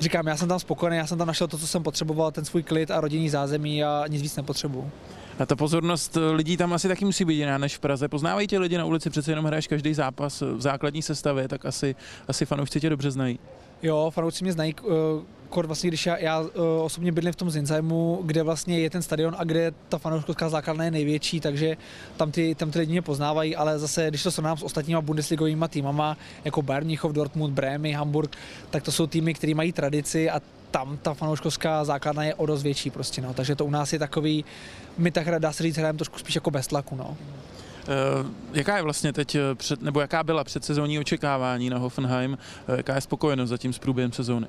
říkám, 0.00 0.26
já 0.26 0.36
jsem 0.36 0.48
tam 0.48 0.58
spokojený, 0.58 0.96
já 0.96 1.06
jsem 1.06 1.18
tam 1.18 1.26
našel 1.26 1.48
to, 1.48 1.58
co 1.58 1.66
jsem 1.66 1.82
potřeboval, 1.82 2.30
ten 2.32 2.44
svůj 2.44 2.62
klid 2.62 2.90
a 2.90 3.00
rodinný 3.00 3.28
zázemí 3.28 3.84
a 3.84 4.04
nic 4.08 4.22
víc 4.22 4.36
nepotřebuju. 4.36 4.90
A 5.38 5.46
ta 5.46 5.56
pozornost 5.56 6.18
lidí 6.32 6.56
tam 6.56 6.72
asi 6.72 6.88
taky 6.88 7.04
musí 7.04 7.24
být 7.24 7.36
jiná 7.36 7.58
než 7.58 7.76
v 7.76 7.80
Praze. 7.80 8.08
Poznávají 8.08 8.46
tě 8.46 8.58
lidi 8.58 8.78
na 8.78 8.84
ulici, 8.84 9.10
přece 9.10 9.32
jenom 9.32 9.44
hraješ 9.44 9.66
každý 9.66 9.94
zápas 9.94 10.40
v 10.40 10.60
základní 10.60 11.02
sestavě, 11.02 11.48
tak 11.48 11.66
asi, 11.66 11.94
asi 12.28 12.46
fanoušci 12.46 12.80
tě 12.80 12.90
dobře 12.90 13.10
znají. 13.10 13.38
Jo, 13.82 14.10
fanoušci 14.14 14.44
mě 14.44 14.52
znají, 14.52 14.74
uh, 14.74 14.92
kor 15.48 15.66
vlastně, 15.66 15.90
když 15.90 16.06
já, 16.06 16.16
já 16.16 16.40
uh, 16.40 16.48
osobně 16.82 17.12
bydlím 17.12 17.32
v 17.32 17.36
tom 17.36 17.50
Zinzajmu, 17.50 18.20
kde 18.24 18.42
vlastně 18.42 18.80
je 18.80 18.90
ten 18.90 19.02
stadion 19.02 19.36
a 19.38 19.44
kde 19.44 19.72
ta 19.88 19.98
fanouškovská 19.98 20.48
základna 20.48 20.84
je 20.84 20.90
největší, 20.90 21.40
takže 21.40 21.76
tam 22.16 22.30
ty, 22.30 22.54
tam 22.54 22.70
ty 22.70 22.78
lidi 22.78 22.92
mě 22.92 23.02
poznávají, 23.02 23.56
ale 23.56 23.78
zase, 23.78 24.08
když 24.08 24.22
to 24.22 24.30
srovnám 24.30 24.56
s 24.56 24.62
ostatníma 24.62 25.00
bundesligovými 25.00 25.64
týmama, 25.68 26.16
jako 26.44 26.62
Bayern 26.62 26.86
Mnichov, 26.86 27.12
Dortmund, 27.12 27.54
Brémy, 27.54 27.92
Hamburg, 27.92 28.36
tak 28.70 28.82
to 28.82 28.92
jsou 28.92 29.06
týmy, 29.06 29.34
které 29.34 29.54
mají 29.54 29.72
tradici 29.72 30.30
a 30.30 30.40
tam 30.70 30.98
ta 31.02 31.14
fanouškovská 31.14 31.84
základna 31.84 32.24
je 32.24 32.34
o 32.34 32.46
dost 32.46 32.62
větší 32.62 32.90
prostě, 32.90 33.22
no. 33.22 33.34
Takže 33.34 33.56
to 33.56 33.64
u 33.64 33.70
nás 33.70 33.92
je 33.92 33.98
takový, 33.98 34.44
my 34.98 35.10
tak 35.10 35.40
dá 35.40 35.52
se 35.52 35.62
říct, 35.62 35.76
hrajeme 35.76 35.96
trošku 35.96 36.18
spíš 36.18 36.34
jako 36.34 36.50
bez 36.50 36.66
tlaku, 36.66 36.96
no. 36.96 37.16
Uh, 37.90 38.26
jaká 38.52 38.76
je 38.76 38.82
vlastně 38.82 39.12
teď, 39.12 39.36
před, 39.54 39.82
nebo 39.82 40.00
jaká 40.00 40.22
byla 40.22 40.44
předsezónní 40.44 40.98
očekávání 40.98 41.70
na 41.70 41.78
Hoffenheim? 41.78 42.38
Uh, 42.68 42.76
jaká 42.76 42.94
je 42.94 43.00
spokojenost 43.00 43.48
zatím 43.48 43.72
s 43.72 43.78
průběhem 43.78 44.12
sezóny? 44.12 44.46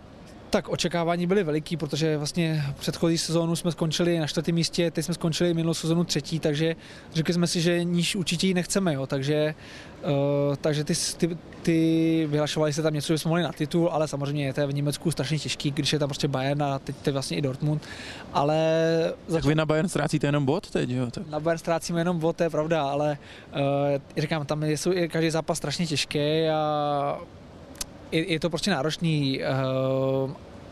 Tak 0.52 0.70
očekávání 0.70 1.28
byly 1.28 1.44
veliký, 1.44 1.78
protože 1.78 2.18
vlastně 2.18 2.64
předchozí 2.80 3.18
sezónu 3.18 3.56
jsme 3.56 3.72
skončili 3.72 4.20
na 4.20 4.28
čtvrtém 4.28 4.56
místě, 4.56 4.92
teď 4.92 5.06
jsme 5.06 5.14
skončili 5.14 5.54
minulou 5.54 5.74
sezónu 5.74 6.04
třetí, 6.04 6.40
takže 6.40 6.76
řekli 7.14 7.34
jsme 7.34 7.48
si, 7.48 7.62
že 7.62 7.84
níž 7.84 8.16
určitě 8.16 8.48
ji 8.48 8.54
nechceme, 8.54 8.94
jo, 8.94 9.08
takže, 9.08 9.56
uh, 10.04 10.56
takže 10.56 10.84
ty, 10.84 10.94
ty, 11.18 11.38
ty 11.62 12.28
vyhlašovali 12.30 12.74
se 12.74 12.82
tam 12.82 12.94
něco, 12.94 13.14
že 13.14 13.18
jsme 13.18 13.30
mohli 13.30 13.44
na 13.44 13.52
titul, 13.52 13.90
ale 13.90 14.08
samozřejmě 14.08 14.46
je 14.46 14.54
to 14.54 14.68
v 14.68 14.74
Německu 14.74 15.12
strašně 15.12 15.40
těžký, 15.40 15.72
když 15.72 15.94
je 15.94 16.00
tam 16.00 16.10
prostě 16.10 16.28
Bayern 16.28 16.64
a 16.64 16.80
teď, 16.80 16.96
teď 16.96 17.14
vlastně 17.14 17.38
i 17.38 17.42
Dortmund, 17.42 17.84
ale... 18.34 18.58
Tak 19.32 19.46
vy 19.46 19.56
na 19.56 19.66
Bayern 19.66 19.90
ztrácíte 19.90 20.28
jenom 20.28 20.46
bod 20.46 20.70
teď, 20.70 20.90
jo? 20.90 21.12
Tak. 21.12 21.28
Na 21.28 21.40
Bayern 21.40 21.60
ztrácíme 21.60 22.02
jenom 22.02 22.20
bod, 22.20 22.36
to 22.36 22.44
je 22.44 22.50
pravda, 22.50 22.84
ale 22.84 23.18
uh, 23.54 23.62
říkám, 24.18 24.46
tam 24.46 24.64
je, 24.64 24.76
je 24.94 25.08
každý 25.08 25.30
zápas 25.30 25.58
strašně 25.58 25.88
těžký 25.88 26.48
a 26.54 27.18
je, 28.12 28.32
je 28.32 28.40
to 28.40 28.50
prostě 28.50 28.72
náročný 28.72 29.40
uh, 29.40 30.32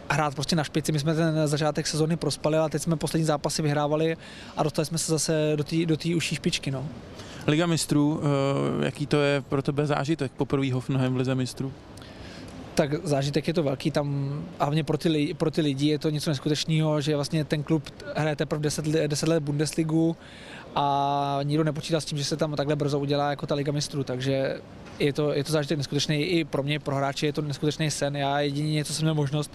hrát 0.09 0.35
prostě 0.35 0.55
na 0.55 0.63
špici. 0.63 0.91
My 0.91 0.99
jsme 0.99 1.15
ten 1.15 1.47
začátek 1.47 1.87
sezóny 1.87 2.17
prospali, 2.17 2.57
ale 2.57 2.69
teď 2.69 2.81
jsme 2.81 2.95
poslední 2.95 3.25
zápasy 3.25 3.61
vyhrávali 3.61 4.17
a 4.57 4.63
dostali 4.63 4.85
jsme 4.85 4.97
se 4.97 5.11
zase 5.11 5.53
do 5.55 5.63
té 5.63 5.85
do 5.85 6.17
užší 6.17 6.35
špičky. 6.35 6.71
No. 6.71 6.87
Liga 7.47 7.65
mistrů, 7.65 8.15
uh, 8.15 8.83
jaký 8.83 9.05
to 9.05 9.21
je 9.21 9.41
pro 9.41 9.61
tebe 9.61 9.85
zážitek 9.85 10.31
poprvé 10.31 10.73
Hoffenheim 10.73 11.13
v 11.13 11.17
Lize 11.17 11.35
mistrů? 11.35 11.71
tak 12.79 13.05
zážitek 13.07 13.47
je 13.47 13.53
to 13.53 13.63
velký, 13.63 13.91
tam 13.91 14.39
hlavně 14.59 14.83
pro 14.83 14.97
ty, 14.97 15.33
pro 15.33 15.51
ty 15.51 15.61
lidi 15.61 15.87
je 15.87 15.99
to 15.99 16.09
něco 16.09 16.29
neskutečného, 16.29 17.01
že 17.01 17.15
vlastně 17.15 17.43
ten 17.43 17.63
klub 17.63 17.83
hraje 18.15 18.35
teprve 18.35 18.61
10, 18.61 18.85
10 18.85 19.29
let 19.29 19.43
Bundesligu 19.43 20.15
a 20.75 21.39
nikdo 21.43 21.63
nepočítá 21.63 21.99
s 21.99 22.05
tím, 22.05 22.17
že 22.17 22.23
se 22.23 22.37
tam 22.37 22.55
takhle 22.55 22.75
brzo 22.75 22.99
udělá 22.99 23.29
jako 23.29 23.47
ta 23.47 23.55
Liga 23.55 23.71
mistrů, 23.71 24.03
takže 24.03 24.61
je 24.99 25.13
to, 25.13 25.33
je 25.33 25.43
to 25.43 25.51
zážitek 25.51 25.77
neskutečný, 25.77 26.23
i 26.23 26.43
pro 26.43 26.63
mě, 26.63 26.79
pro 26.79 26.95
hráče 26.95 27.25
je 27.25 27.33
to 27.33 27.41
neskutečný 27.41 27.91
sen. 27.91 28.15
Já 28.15 28.39
jedině, 28.39 28.85
co 28.85 28.93
jsem 28.93 29.03
měl 29.03 29.15
možnost, 29.15 29.51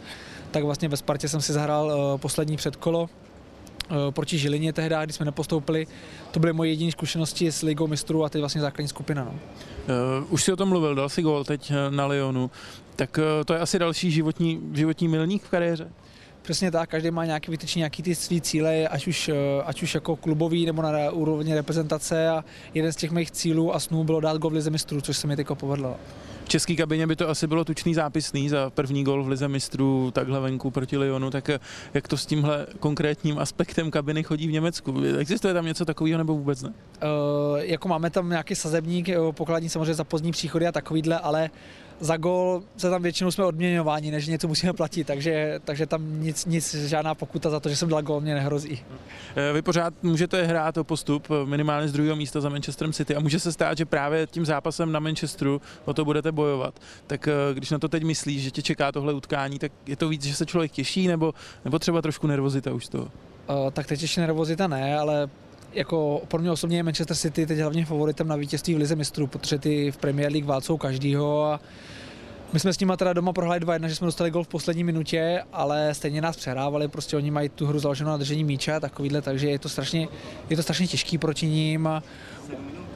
tak 0.50 0.64
vlastně 0.64 0.88
ve 0.88 0.97
Spartě 0.97 1.28
jsem 1.28 1.40
si 1.40 1.52
zahrál 1.52 1.87
uh, 1.87 2.21
poslední 2.21 2.56
předkolo, 2.56 3.02
uh, 3.02 3.97
proti 4.11 4.38
Žilině 4.38 4.73
tehdy, 4.73 4.94
když 5.04 5.16
jsme 5.16 5.26
nepostoupili. 5.26 5.87
To 6.30 6.40
byly 6.40 6.52
moje 6.52 6.71
jediné 6.71 6.92
zkušenosti 6.92 7.52
s 7.52 7.62
Ligou 7.62 7.87
mistrů 7.87 8.25
a 8.25 8.28
teď 8.28 8.40
vlastně 8.40 8.61
základní 8.61 8.88
skupina. 8.88 9.25
No. 9.25 9.30
Uh, 9.30 10.33
už 10.33 10.44
si 10.44 10.52
o 10.52 10.56
tom 10.56 10.68
mluvil, 10.68 10.94
dal 10.94 11.09
si 11.09 11.23
gol 11.23 11.44
teď 11.44 11.73
na 11.90 12.06
Lyonu, 12.06 12.50
tak 12.97 13.18
uh, 13.18 13.44
to 13.44 13.52
je 13.52 13.61
asi 13.61 13.78
další 13.78 14.11
životní, 14.11 14.61
životní 14.73 15.09
milník 15.09 15.42
v 15.42 15.50
kariéře? 15.50 15.88
Přesně 16.45 16.71
tak, 16.71 16.91
každý 16.91 17.11
má 17.11 17.25
nějaký 17.25 17.51
vytyčení 17.51 17.81
nějaký 17.81 18.03
ty 18.03 18.15
svý 18.15 18.41
cíle, 18.41 18.89
ať 18.89 19.07
už, 19.07 19.31
ať 19.65 19.83
už 19.83 19.95
jako 19.95 20.17
klubový 20.17 20.67
nebo 20.67 20.83
na 20.83 21.11
úrovni 21.11 21.55
reprezentace 21.55 22.29
a 22.29 22.45
jeden 22.75 22.93
z 22.93 22.97
těch 22.97 23.11
mých 23.11 23.31
cílů 23.31 23.75
a 23.75 23.81
snů 23.81 24.05
bylo 24.05 24.21
dát 24.21 24.37
gol 24.37 24.51
v 24.51 24.55
Lize 24.55 24.71
mistrů, 24.71 25.01
což 25.01 25.17
se 25.17 25.27
mi 25.27 25.37
teď 25.37 25.47
povedlo. 25.55 25.97
V 26.45 26.49
české 26.49 26.77
kabině 26.77 27.07
by 27.07 27.17
to 27.17 27.29
asi 27.29 27.47
bylo 27.47 27.65
tučný 27.65 27.95
zápisný 27.95 28.49
za 28.49 28.71
první 28.71 29.05
gol 29.05 29.25
v 29.25 29.29
Lize 29.29 29.49
mistrů 29.49 30.11
takhle 30.11 30.41
venku 30.41 30.71
proti 30.71 30.97
Lyonu, 30.97 31.31
tak 31.31 31.51
jak 31.95 32.09
to 32.09 32.17
s 32.17 32.27
tímhle 32.27 32.67
konkrétním 32.81 33.39
aspektem 33.39 33.91
kabiny 33.91 34.23
chodí 34.23 34.49
v 34.49 34.53
Německu? 34.53 34.95
Existuje 35.19 35.55
tam 35.55 35.67
něco 35.67 35.85
takového 35.85 36.19
nebo 36.19 36.35
vůbec 36.35 36.63
ne? 36.63 36.69
Uh, 36.69 37.59
jako 37.59 37.89
máme 37.89 38.11
tam 38.11 38.31
nějaký 38.31 38.55
sazebník, 38.55 39.09
pokladní 39.31 39.69
samozřejmě 39.69 39.95
za 39.95 40.05
pozdní 40.05 40.33
příchody 40.33 40.67
a 40.67 40.73
takovýhle, 40.73 41.19
ale 41.19 41.51
za 42.05 42.17
gol 42.17 42.63
se 42.77 42.91
tam 42.91 43.03
většinou 43.03 43.31
jsme 43.31 43.45
odměňováni, 43.45 44.11
než 44.11 44.27
něco 44.27 44.49
musíme 44.49 44.73
platit, 44.73 45.07
takže, 45.07 45.61
takže 45.65 45.87
tam 45.87 46.21
nic, 46.21 46.47
nic, 46.47 46.75
žádná 46.75 47.15
pokuta 47.15 47.51
za 47.51 47.61
to, 47.61 47.69
že 47.69 47.77
jsem 47.77 47.89
dal 47.89 48.03
gol, 48.03 48.21
mě 48.21 48.35
nehrozí. 48.35 48.83
Eh, 49.37 49.53
vy 49.53 49.63
pořád 49.63 49.95
můžete 50.03 50.43
hrát 50.43 50.77
o 50.77 50.85
postup 50.85 51.29
eh, 51.31 51.47
minimálně 51.47 51.89
z 51.89 51.93
druhého 51.93 52.17
místa 52.17 52.41
za 52.41 52.49
Manchesterem 52.49 52.93
City 52.93 53.17
a 53.17 53.21
může 53.21 53.41
se 53.41 53.53
stát, 53.53 53.79
že 53.79 53.85
právě 53.85 54.27
tím 54.27 54.45
zápasem 54.45 54.93
na 54.93 55.01
Manchesteru 55.01 55.61
o 55.85 55.95
to 55.95 56.05
budete 56.05 56.33
bojovat. 56.33 56.75
Tak 57.07 57.29
eh, 57.29 57.55
když 57.55 57.71
na 57.71 57.79
to 57.79 57.89
teď 57.89 58.03
myslíš, 58.03 58.43
že 58.43 58.51
tě 58.51 58.63
čeká 58.63 58.93
tohle 58.93 59.13
utkání, 59.13 59.59
tak 59.59 59.73
je 59.87 59.97
to 59.97 60.09
víc, 60.09 60.25
že 60.25 60.35
se 60.35 60.47
člověk 60.47 60.73
těší 60.73 61.09
nebo, 61.09 61.35
nebo 61.65 61.79
třeba 61.79 62.03
trošku 62.03 62.27
nervozita 62.27 62.73
už 62.73 62.87
z 62.87 62.89
toho? 62.89 63.09
Tak 63.73 63.87
teď 63.87 64.03
ještě 64.03 64.21
nervozita 64.21 64.67
ne, 64.67 64.99
ale 64.99 65.29
jako 65.75 66.23
pro 66.28 66.40
mě 66.40 66.50
osobně 66.50 66.76
je 66.76 66.83
Manchester 66.83 67.16
City 67.16 67.47
teď 67.47 67.59
hlavně 67.59 67.85
favoritem 67.85 68.28
na 68.28 68.37
vítězství 68.37 68.75
v 68.75 68.78
Lize 68.78 68.97
mistrů, 68.97 69.26
protože 69.26 69.59
ty 69.59 69.90
v 69.90 69.97
Premier 69.97 70.33
League 70.33 70.47
válcou 70.47 70.76
každýho 70.76 71.45
a 71.45 71.61
my 72.52 72.61
jsme 72.61 72.73
s 72.73 72.78
nimi 72.78 72.93
teda 72.97 73.12
doma 73.12 73.33
prohráli 73.33 73.61
2-1, 73.61 73.87
že 73.87 73.95
jsme 73.95 74.04
dostali 74.04 74.31
gol 74.31 74.45
v 74.45 74.49
poslední 74.49 74.85
minutě, 74.85 75.43
ale 75.52 75.95
stejně 75.95 76.21
nás 76.21 76.37
přehrávali, 76.37 76.88
prostě 76.88 77.16
oni 77.16 77.31
mají 77.31 77.49
tu 77.49 77.66
hru 77.66 77.78
založenou 77.78 78.11
na 78.11 78.16
držení 78.16 78.45
míče 78.45 78.73
a 78.73 78.81
takovýhle, 78.81 79.23
takže 79.23 79.50
je 79.50 79.59
to 79.59 79.69
strašně, 79.69 80.09
je 80.50 80.57
to 80.57 80.62
strašně 80.62 80.87
těžký 80.87 81.19
proti 81.19 81.47
ním. 81.47 81.88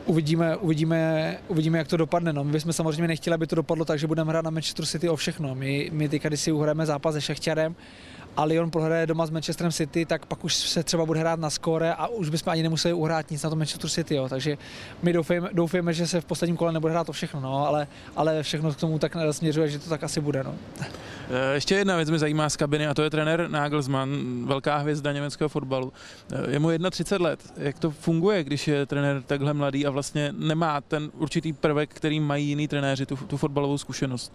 Uvidíme, 0.06 0.56
uvidíme, 0.56 1.37
uvidíme, 1.49 1.78
jak 1.78 1.88
to 1.88 1.97
dopadne. 1.97 2.32
No, 2.32 2.44
my 2.44 2.52
bychom 2.52 2.73
samozřejmě 2.73 3.08
nechtěli, 3.08 3.35
aby 3.35 3.47
to 3.47 3.56
dopadlo 3.56 3.85
tak, 3.85 3.99
že 3.99 4.06
budeme 4.06 4.30
hrát 4.30 4.44
na 4.44 4.50
Manchester 4.50 4.87
City 4.87 5.08
o 5.08 5.16
všechno. 5.16 5.54
My, 5.54 5.90
my 5.92 6.08
teďka, 6.08 6.28
když 6.28 6.40
si 6.40 6.52
uhrajeme 6.52 6.87
zápas 6.87 7.14
se 7.14 7.20
Šachtěrem, 7.20 7.76
a 8.38 8.45
Lyon 8.45 8.71
prohraje 8.71 9.07
doma 9.07 9.26
s 9.26 9.30
Manchesterem 9.30 9.73
City, 9.73 10.07
tak 10.07 10.26
pak 10.26 10.45
už 10.45 10.54
se 10.54 10.83
třeba 10.83 11.07
bude 11.07 11.21
hrát 11.21 11.40
na 11.40 11.50
skóre 11.50 11.95
a 11.95 12.07
už 12.07 12.28
bychom 12.28 12.50
ani 12.50 12.62
nemuseli 12.62 12.95
uhrát 12.95 13.30
nic 13.30 13.42
na 13.42 13.50
to 13.50 13.57
Manchester 13.57 13.90
City. 13.90 14.14
Jo. 14.14 14.28
Takže 14.28 14.59
my 15.02 15.12
doufejme, 15.12 15.49
doufejme, 15.52 15.92
že 15.92 16.07
se 16.07 16.21
v 16.21 16.25
posledním 16.25 16.57
kole 16.57 16.73
nebude 16.73 16.92
hrát 16.92 17.07
to 17.07 17.12
všechno, 17.12 17.40
no, 17.40 17.66
ale, 17.66 17.87
ale 18.16 18.42
všechno 18.42 18.73
k 18.73 18.76
tomu 18.76 18.99
tak 18.99 19.16
směřuje, 19.30 19.68
že 19.68 19.78
to 19.78 19.88
tak 19.90 20.02
asi 20.04 20.21
bude. 20.21 20.45
No. 20.45 20.54
Eh, 20.80 21.54
ještě 21.54 21.75
jedna 21.75 21.97
věc 21.97 22.11
mě 22.11 22.18
zajímá 22.18 22.49
z 22.49 22.57
kabiny 22.57 22.87
a 22.87 22.95
to 22.95 23.02
je 23.02 23.11
trenér 23.11 23.50
Nagelsmann, 23.50 24.45
velká 24.47 24.76
hvězda 24.76 25.12
německého 25.12 25.49
fotbalu. 25.49 25.92
Eh, 26.33 26.50
je 26.50 26.59
mu 26.59 26.71
31 26.90 27.28
let. 27.28 27.40
Jak 27.57 27.78
to 27.78 27.90
funguje, 27.90 28.45
když 28.45 28.68
je 28.68 28.87
trenér 28.87 29.23
takhle 29.23 29.54
mladý 29.54 29.87
a 29.87 29.90
vlastně 29.90 30.35
nemá 30.38 30.80
ten 30.80 31.11
určitý 31.14 31.52
prvek, 31.52 31.90
který 31.95 32.21
mají 32.21 32.47
jiní 32.47 32.68
trenéři, 32.68 33.07
tu, 33.07 33.16
tu 33.16 33.37
fotbalovou 33.37 33.78
zkušenost? 33.78 34.33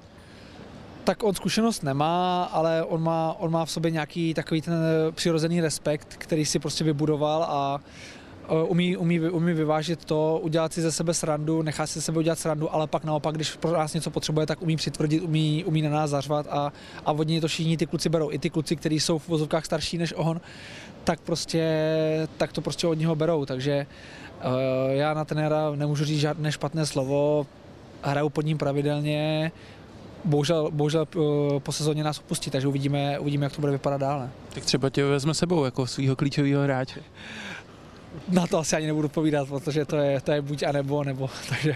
Tak 1.03 1.23
on 1.23 1.33
zkušenost 1.35 1.83
nemá, 1.83 2.43
ale 2.43 2.83
on 2.83 3.03
má, 3.03 3.35
on 3.39 3.51
má 3.51 3.65
v 3.65 3.71
sobě 3.71 3.91
nějaký 3.91 4.33
takový 4.33 4.61
ten 4.61 4.73
přirozený 5.11 5.61
respekt, 5.61 6.15
který 6.17 6.45
si 6.45 6.59
prostě 6.59 6.83
vybudoval 6.83 7.43
a 7.43 7.79
e, 8.49 8.63
umí, 8.63 8.97
umí, 8.97 9.19
umí 9.19 9.53
vyvážit 9.53 10.05
to, 10.05 10.39
udělat 10.43 10.73
si 10.73 10.81
ze 10.81 10.91
sebe 10.91 11.13
srandu, 11.13 11.61
nechá 11.61 11.87
si 11.87 11.99
ze 11.99 12.01
sebe 12.01 12.19
udělat 12.19 12.39
srandu, 12.39 12.73
ale 12.73 12.87
pak 12.87 13.03
naopak, 13.03 13.35
když 13.35 13.55
pro 13.55 13.71
nás 13.71 13.93
něco 13.93 14.11
potřebuje, 14.11 14.45
tak 14.45 14.61
umí 14.61 14.75
přitvrdit, 14.75 15.23
umí, 15.23 15.63
umí 15.65 15.81
na 15.81 15.89
nás 15.89 16.09
zařvat 16.09 16.47
a, 16.49 16.73
a 17.05 17.11
od 17.11 17.27
něj 17.27 17.41
to 17.41 17.47
všichni 17.47 17.77
ty 17.77 17.85
kluci 17.85 18.09
berou. 18.09 18.31
I 18.31 18.39
ty 18.39 18.49
kluci, 18.49 18.75
kteří 18.75 18.99
jsou 18.99 19.19
v 19.19 19.27
vozovkách 19.27 19.65
starší 19.65 19.97
než 19.97 20.13
on, 20.17 20.41
tak 21.03 21.19
prostě 21.19 21.63
tak 22.37 22.53
to 22.53 22.61
prostě 22.61 22.87
od 22.87 22.93
něho 22.93 23.15
berou. 23.15 23.45
Takže 23.45 23.87
uh, 24.45 24.51
já 24.91 25.13
na 25.13 25.25
trenéra 25.25 25.71
nemůžu 25.75 26.05
říct 26.05 26.19
žádné 26.19 26.51
špatné 26.51 26.85
slovo, 26.85 27.47
hraju 28.01 28.29
pod 28.29 28.45
ním 28.45 28.57
pravidelně, 28.57 29.51
bohužel, 30.25 30.71
bohužel 30.71 31.07
eh, 31.15 31.59
po 31.59 31.71
sezóně 31.71 32.03
nás 32.03 32.19
opustí, 32.19 32.49
takže 32.51 32.67
uvidíme, 32.67 33.19
uvidíme, 33.19 33.45
jak 33.45 33.53
to 33.53 33.61
bude 33.61 33.71
vypadat 33.71 34.01
dále. 34.01 34.29
Tak 34.53 34.65
třeba 34.65 34.89
tě 34.89 35.05
vezme 35.05 35.33
sebou 35.33 35.65
jako 35.65 35.87
svého 35.87 36.15
klíčového 36.15 36.63
hráče. 36.63 36.99
Na 38.29 38.47
to 38.47 38.57
asi 38.57 38.75
ani 38.75 38.87
nebudu 38.87 39.09
povídat, 39.09 39.47
protože 39.47 39.85
to 39.85 39.95
je, 39.95 40.21
to 40.21 40.31
je 40.31 40.41
buď 40.41 40.63
a 40.63 40.71
nebo, 40.71 41.03
nebo, 41.03 41.29
takže... 41.49 41.75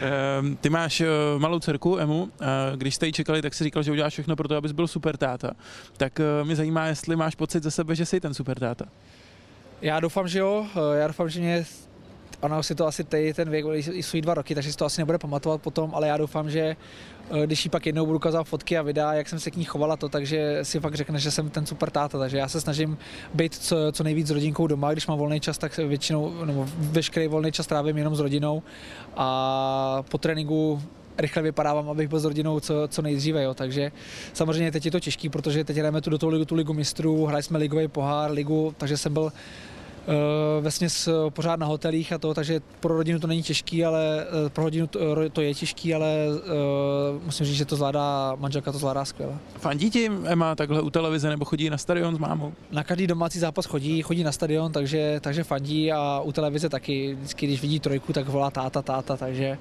Ehm, 0.00 0.56
ty 0.56 0.70
máš 0.70 1.00
eh, 1.00 1.06
malou 1.38 1.60
dcerku, 1.60 1.98
Emu, 1.98 2.30
když 2.76 2.94
jste 2.94 3.06
ji 3.06 3.12
čekali, 3.12 3.42
tak 3.42 3.54
si 3.54 3.64
říkal, 3.64 3.82
že 3.82 3.92
uděláš 3.92 4.12
všechno 4.12 4.36
pro 4.36 4.48
to, 4.48 4.56
abys 4.56 4.72
byl 4.72 4.86
super 4.88 5.16
táta. 5.16 5.50
Tak 5.96 6.20
eh, 6.20 6.44
mě 6.44 6.56
zajímá, 6.56 6.86
jestli 6.86 7.16
máš 7.16 7.34
pocit 7.34 7.62
ze 7.62 7.70
sebe, 7.70 7.94
že 7.94 8.06
jsi 8.06 8.20
ten 8.20 8.34
super 8.34 8.58
táta. 8.58 8.84
Já 9.82 10.00
doufám, 10.00 10.28
že 10.28 10.38
jo. 10.38 10.66
Já 10.94 11.06
doufám, 11.06 11.28
že 11.28 11.40
mě 11.40 11.64
ona 12.40 12.62
si 12.62 12.74
to 12.74 12.86
asi 12.86 13.04
teď 13.04 13.36
ten 13.36 13.50
věk, 13.50 13.64
jsou 13.86 14.20
dva 14.20 14.34
roky, 14.34 14.54
takže 14.54 14.72
si 14.72 14.78
to 14.78 14.84
asi 14.84 15.00
nebude 15.00 15.18
pamatovat 15.18 15.62
potom, 15.62 15.94
ale 15.94 16.08
já 16.08 16.16
doufám, 16.16 16.50
že 16.50 16.76
když 17.46 17.64
jí 17.64 17.70
pak 17.70 17.86
jednou 17.86 18.06
budu 18.06 18.16
ukazovat 18.16 18.44
fotky 18.44 18.78
a 18.78 18.82
videa, 18.82 19.12
jak 19.12 19.28
jsem 19.28 19.40
se 19.40 19.50
k 19.50 19.56
ní 19.56 19.64
chovala, 19.64 19.96
to, 19.96 20.08
takže 20.08 20.58
si 20.62 20.80
fakt 20.80 20.94
řekne, 20.94 21.18
že 21.18 21.30
jsem 21.30 21.50
ten 21.50 21.66
super 21.66 21.90
táta. 21.90 22.18
Takže 22.18 22.38
já 22.38 22.48
se 22.48 22.60
snažím 22.60 22.98
být 23.34 23.54
co, 23.54 23.76
co 23.92 24.04
nejvíc 24.04 24.26
s 24.26 24.30
rodinkou 24.30 24.66
doma, 24.66 24.92
když 24.92 25.06
mám 25.06 25.18
volný 25.18 25.40
čas, 25.40 25.58
tak 25.58 25.76
většinou, 25.76 26.44
nebo 26.44 26.66
veškerý 26.78 27.28
volný 27.28 27.52
čas 27.52 27.66
trávím 27.66 27.98
jenom 27.98 28.16
s 28.16 28.20
rodinou 28.20 28.62
a 29.16 30.02
po 30.10 30.18
tréninku 30.18 30.82
rychle 31.18 31.42
vypadávám, 31.42 31.88
abych 31.88 32.08
byl 32.08 32.20
s 32.20 32.24
rodinou 32.24 32.60
co, 32.60 32.74
co 32.88 33.02
nejdříve. 33.02 33.42
Jo. 33.42 33.54
Takže 33.54 33.92
samozřejmě 34.32 34.72
teď 34.72 34.84
je 34.84 34.90
to 34.90 35.00
těžký, 35.00 35.28
protože 35.28 35.64
teď 35.64 35.76
jdeme 35.76 36.00
tu 36.00 36.10
do 36.10 36.18
toho 36.18 36.30
ligu, 36.30 36.44
tu 36.44 36.54
ligu 36.54 36.72
mistrů, 36.72 37.26
hráli 37.26 37.42
jsme 37.42 37.58
ligový 37.58 37.88
pohár, 37.88 38.30
ligu, 38.30 38.74
takže 38.78 38.96
jsem 38.96 39.12
byl 39.12 39.32
Eh, 39.32 39.85
vesměs 40.60 41.08
eh, 41.08 41.12
pořád 41.30 41.60
na 41.60 41.66
hotelích 41.66 42.12
a 42.12 42.18
to, 42.18 42.34
takže 42.34 42.60
pro 42.80 42.96
rodinu 42.96 43.18
to 43.18 43.26
není 43.26 43.42
těžký, 43.42 43.84
ale 43.84 44.26
eh, 44.46 44.50
pro 44.50 44.64
rodinu 44.64 44.86
to, 44.86 45.00
to 45.32 45.40
je 45.40 45.54
těžký, 45.54 45.94
ale 45.94 46.16
uh, 46.28 47.22
musím 47.24 47.46
říct, 47.46 47.56
že 47.56 47.64
to 47.64 47.76
zvládá, 47.76 48.36
manželka 48.38 48.72
to 48.72 48.78
zvládá 48.78 49.04
skvěle. 49.04 49.38
Fandí 49.58 49.90
ti 49.90 50.10
Emma 50.24 50.54
takhle 50.54 50.80
u 50.80 50.90
televize 50.90 51.28
nebo 51.28 51.44
chodí 51.44 51.70
na 51.70 51.78
stadion 51.78 52.16
s 52.16 52.18
mámou? 52.18 52.52
Na 52.70 52.84
každý 52.84 53.06
domácí 53.06 53.38
zápas 53.38 53.66
chodí, 53.66 54.02
chodí 54.02 54.24
na 54.24 54.32
stadion, 54.32 54.72
takže, 54.72 55.20
takže 55.20 55.44
fandí 55.44 55.92
a 55.92 56.20
u 56.20 56.32
televize 56.32 56.68
taky. 56.68 57.14
Vždycky, 57.14 57.46
když 57.46 57.62
vidí 57.62 57.80
trojku, 57.80 58.12
tak 58.12 58.28
volá 58.28 58.50
táta, 58.50 58.82
táta, 58.82 59.16
takže 59.16 59.58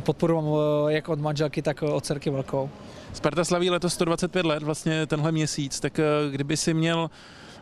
podporu 0.00 0.42
mám 0.42 0.60
jak 0.88 1.08
od 1.08 1.20
manželky, 1.20 1.62
tak 1.62 1.82
od 1.82 2.04
dcerky 2.04 2.30
velkou. 2.30 2.70
Sparta 3.12 3.44
slaví 3.44 3.70
letos 3.70 3.94
125 3.94 4.46
let, 4.46 4.62
vlastně 4.62 5.06
tenhle 5.06 5.32
měsíc, 5.32 5.80
tak 5.80 6.00
kdyby 6.30 6.56
si 6.56 6.74
měl 6.74 7.10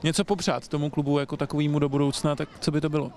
něco 0.03 0.25
popřát 0.25 0.69
tomu 0.69 0.91
klubu 0.91 1.19
jako 1.19 1.37
takovýmu 1.37 1.79
do 1.79 1.89
budoucna, 1.89 2.37
tak 2.37 2.49
co 2.61 2.71
by 2.71 2.81
to 2.81 2.89
bylo? 2.89 3.13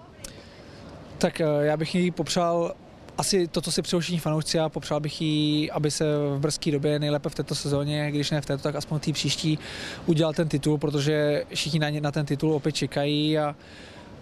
Tak 1.17 1.41
eh, 1.41 1.45
já 1.61 1.77
bych 1.77 1.95
jí 1.95 2.11
popřál 2.11 2.75
asi 3.17 3.47
to, 3.47 3.61
co 3.61 3.71
si 3.71 3.81
všichni 3.81 4.19
fanoušci 4.19 4.59
a 4.59 4.69
popřál 4.69 4.99
bych 4.99 5.21
jí, 5.21 5.71
aby 5.71 5.91
se 5.91 6.05
v 6.35 6.39
brzké 6.39 6.71
době, 6.71 6.99
nejlépe 6.99 7.29
v 7.29 7.35
této 7.35 7.55
sezóně, 7.55 8.11
když 8.11 8.31
ne 8.31 8.41
v 8.41 8.45
této, 8.45 8.63
tak 8.63 8.75
aspoň 8.75 8.99
té 8.99 9.13
příští, 9.13 9.59
udělal 10.05 10.33
ten 10.33 10.47
titul, 10.47 10.77
protože 10.77 11.43
všichni 11.53 11.79
na, 11.79 11.89
ně, 11.89 12.01
na 12.01 12.11
ten 12.11 12.25
titul 12.25 12.53
opět 12.53 12.71
čekají 12.71 13.37
a 13.37 13.55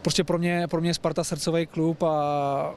prostě 0.02 0.24
pro 0.24 0.38
mě, 0.38 0.68
pro 0.68 0.82
mě 0.82 0.94
Sparta 0.94 1.24
srdcový 1.24 1.66
klub 1.66 2.04
a 2.04 2.76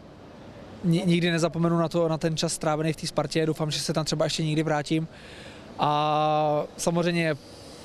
nikdy 0.85 1.31
nezapomenu 1.31 1.79
na 1.79 1.89
to, 1.89 2.09
na 2.09 2.19
ten 2.19 2.37
čas 2.37 2.53
strávený 2.53 2.93
v 2.93 2.97
té 2.97 3.07
Spartě, 3.07 3.47
doufám, 3.47 3.71
že 3.71 3.81
se 3.81 3.93
tam 3.93 4.05
třeba 4.05 4.25
ještě 4.25 4.45
někdy 4.45 4.63
vrátím 4.63 5.09
a 5.79 6.65
samozřejmě 6.77 7.35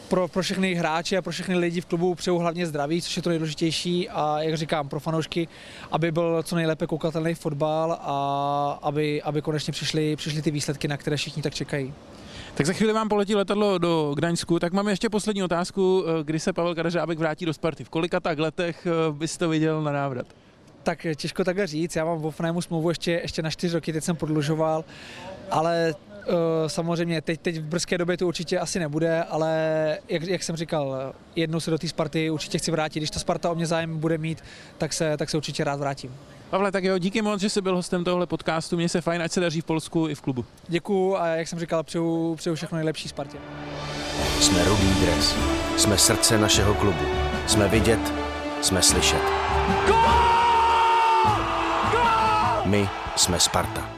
pro, 0.10 0.28
pro 0.28 0.42
všechny 0.42 0.76
hráče 0.76 1.18
a 1.18 1.22
pro 1.22 1.32
všechny 1.32 1.56
lidi 1.56 1.82
v 1.82 1.86
klubu 1.86 2.16
přeju 2.16 2.38
hlavně 2.38 2.68
zdraví, 2.68 3.02
což 3.02 3.18
je 3.18 3.24
to 3.24 3.30
nejdůležitější 3.30 4.10
a 4.10 4.42
jak 4.42 4.58
říkám, 4.58 4.90
pro 4.90 5.00
fanoušky, 5.00 5.48
aby 5.92 6.12
byl 6.12 6.44
co 6.44 6.56
nejlépe 6.56 6.88
koukatelný 6.88 7.34
fotbal 7.34 7.98
a 8.02 8.80
aby, 8.82 9.22
aby 9.22 9.42
konečně 9.42 9.72
přišly, 9.72 10.16
přišly 10.16 10.42
ty 10.42 10.52
výsledky, 10.52 10.88
na 10.88 10.98
které 10.98 11.18
všichni 11.18 11.44
tak 11.44 11.54
čekají. 11.54 11.94
Tak 12.56 12.66
za 12.66 12.74
chvíli 12.74 12.94
vám 12.94 13.10
poletí 13.10 13.36
letadlo 13.36 13.78
do 13.78 14.14
Gdaňsku, 14.16 14.60
tak 14.60 14.74
mám 14.74 14.88
ještě 14.88 15.10
poslední 15.10 15.44
otázku, 15.44 16.06
kdy 16.24 16.40
se 16.40 16.54
Pavel 16.54 16.76
Kadeřábek 16.76 17.20
vrátí 17.20 17.46
do 17.46 17.54
Sparty. 17.54 17.84
V 17.84 17.90
kolika 17.90 18.20
tak 18.20 18.40
letech 18.40 18.88
eh, 18.88 19.12
byste 19.12 19.46
to 19.46 19.50
viděl 19.50 19.82
na 19.82 19.92
návrat? 19.92 20.28
Tak 20.84 21.08
těžko 21.16 21.44
takhle 21.44 21.68
říct, 21.68 21.96
já 21.96 22.06
mám 22.06 22.18
v 22.18 22.26
Offnajmu 22.26 22.62
smlouvu 22.62 22.90
ještě, 22.90 23.12
ještě 23.12 23.42
na 23.42 23.50
čtyři 23.50 23.76
roky, 23.76 23.94
teď 23.94 24.04
jsem 24.04 24.16
prodlužoval, 24.16 24.86
ale 25.52 25.94
Eh, 25.94 26.07
samozřejmě 26.68 27.22
teď, 27.22 27.42
teď 27.42 27.58
v 27.58 27.64
brzké 27.64 27.98
době 27.98 28.18
to 28.18 28.28
určitě 28.28 28.60
asi 28.60 28.80
nebude, 28.80 29.24
ale 29.24 29.98
jak, 30.10 30.24
jak 30.24 30.44
jsem 30.44 30.56
říkal, 30.56 31.14
jednou 31.36 31.60
se 31.60 31.72
do 31.72 31.78
té 31.78 31.88
Sparty 31.88 32.30
určitě 32.30 32.58
chci 32.58 32.72
vrátit. 32.72 33.00
Když 33.00 33.10
ta 33.10 33.20
Sparta 33.20 33.52
o 33.52 33.56
mě 33.56 33.66
zájem 33.66 34.00
bude 34.00 34.18
mít, 34.18 34.44
tak 34.78 34.94
se, 34.94 35.18
tak 35.18 35.30
se 35.30 35.38
určitě 35.38 35.64
rád 35.64 35.80
vrátím. 35.80 36.16
Pavle, 36.50 36.72
tak 36.72 36.84
jo, 36.84 36.98
díky 36.98 37.22
moc, 37.22 37.42
že 37.42 37.50
jsi 37.50 37.62
byl 37.62 37.76
hostem 37.76 38.04
tohle 38.04 38.26
podcastu. 38.26 38.78
Mně 38.78 38.90
se 38.90 39.02
fajn, 39.02 39.22
ať 39.22 39.32
se 39.32 39.40
daří 39.40 39.62
v 39.62 39.66
Polsku 39.66 40.08
i 40.08 40.16
v 40.16 40.22
klubu. 40.22 40.46
Děkuju 40.68 41.16
a 41.16 41.28
jak 41.28 41.48
jsem 41.48 41.60
říkal, 41.60 41.84
přeju, 41.84 42.36
přeju 42.36 42.56
všechno 42.56 42.76
nejlepší 42.76 43.10
Spartě. 43.10 43.38
Jsme 44.42 44.64
Rudý 44.64 44.94
dres. 45.02 45.36
Jsme 45.78 45.98
srdce 45.98 46.38
našeho 46.38 46.74
klubu. 46.74 47.06
Jsme 47.48 47.68
vidět, 47.68 48.14
jsme 48.62 48.82
slyšet. 48.82 49.22
My 52.66 52.90
jsme 53.16 53.40
Sparta. 53.40 53.97